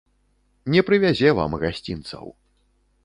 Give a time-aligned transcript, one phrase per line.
[0.75, 2.25] Не прывязе вам гасцінцаў.